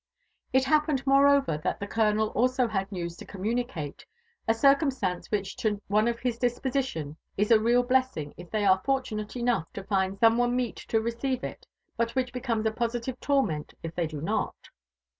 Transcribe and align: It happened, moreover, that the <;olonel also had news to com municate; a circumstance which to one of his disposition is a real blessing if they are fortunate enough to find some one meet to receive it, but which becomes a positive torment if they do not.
It 0.51 0.65
happened, 0.65 1.05
moreover, 1.05 1.59
that 1.59 1.79
the 1.79 1.85
<;olonel 1.87 2.31
also 2.35 2.67
had 2.67 2.91
news 2.91 3.15
to 3.17 3.25
com 3.25 3.43
municate; 3.43 4.03
a 4.47 4.53
circumstance 4.55 5.29
which 5.29 5.55
to 5.57 5.79
one 5.89 6.07
of 6.07 6.17
his 6.21 6.39
disposition 6.39 7.17
is 7.37 7.51
a 7.51 7.59
real 7.59 7.83
blessing 7.83 8.33
if 8.35 8.49
they 8.49 8.65
are 8.65 8.81
fortunate 8.83 9.35
enough 9.35 9.71
to 9.73 9.83
find 9.83 10.17
some 10.17 10.39
one 10.39 10.55
meet 10.55 10.77
to 10.77 10.99
receive 10.99 11.43
it, 11.43 11.67
but 11.97 12.15
which 12.15 12.33
becomes 12.33 12.65
a 12.65 12.71
positive 12.71 13.19
torment 13.19 13.75
if 13.83 13.93
they 13.93 14.07
do 14.07 14.21
not. 14.21 14.69